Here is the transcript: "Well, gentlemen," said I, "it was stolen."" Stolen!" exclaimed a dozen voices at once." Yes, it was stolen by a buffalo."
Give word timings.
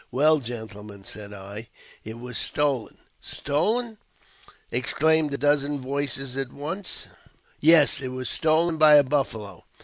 "Well, 0.11 0.39
gentlemen," 0.39 1.03
said 1.03 1.31
I, 1.31 1.69
"it 2.03 2.17
was 2.17 2.35
stolen."" 2.39 2.97
Stolen!" 3.35 3.99
exclaimed 4.71 5.31
a 5.35 5.37
dozen 5.37 5.79
voices 5.79 6.35
at 6.37 6.51
once." 6.51 7.07
Yes, 7.59 7.99
it 8.01 8.07
was 8.07 8.27
stolen 8.27 8.77
by 8.79 8.95
a 8.95 9.03
buffalo." 9.03 9.63